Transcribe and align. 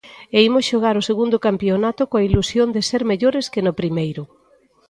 E 0.37 0.39
imos 0.47 0.67
xogar 0.69 0.95
o 1.01 1.07
segundo 1.09 1.37
campionato 1.47 2.01
coa 2.09 2.25
ilusión 2.29 2.67
de 2.75 2.81
ser 2.89 3.01
mellores 3.11 3.45
que 3.53 3.65
no 3.65 3.77
primeiro. 3.79 4.23